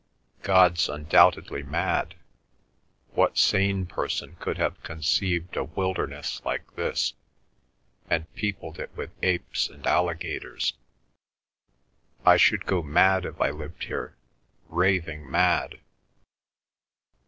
God's 0.41 0.89
undoubtedly 0.89 1.61
mad. 1.61 2.15
What 3.11 3.37
sane 3.37 3.85
person 3.85 4.35
could 4.39 4.57
have 4.57 4.81
conceived 4.81 5.55
a 5.55 5.63
wilderness 5.63 6.41
like 6.43 6.75
this, 6.75 7.13
and 8.09 8.25
peopled 8.33 8.79
it 8.79 8.89
with 8.95 9.11
apes 9.21 9.69
and 9.69 9.85
alligators? 9.85 10.73
I 12.25 12.37
should 12.37 12.65
go 12.65 12.81
mad 12.81 13.25
if 13.25 13.39
I 13.39 13.51
lived 13.51 13.83
here—raving 13.83 15.29
mad." 15.29 15.79